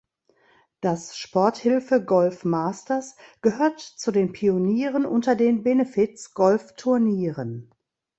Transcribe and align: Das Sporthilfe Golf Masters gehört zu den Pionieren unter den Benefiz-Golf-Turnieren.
Das 0.79 1.15
Sporthilfe 1.15 2.03
Golf 2.03 2.43
Masters 2.43 3.15
gehört 3.43 3.79
zu 3.79 4.11
den 4.11 4.31
Pionieren 4.31 5.05
unter 5.05 5.35
den 5.35 5.61
Benefiz-Golf-Turnieren. 5.61 7.69